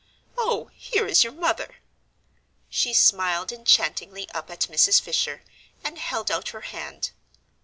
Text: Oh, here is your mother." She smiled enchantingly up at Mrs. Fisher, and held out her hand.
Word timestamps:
Oh, 0.35 0.71
here 0.73 1.05
is 1.05 1.23
your 1.23 1.31
mother." 1.33 1.75
She 2.71 2.91
smiled 2.91 3.51
enchantingly 3.51 4.27
up 4.31 4.49
at 4.49 4.61
Mrs. 4.61 4.99
Fisher, 4.99 5.43
and 5.83 5.99
held 5.99 6.31
out 6.31 6.49
her 6.49 6.61
hand. 6.61 7.11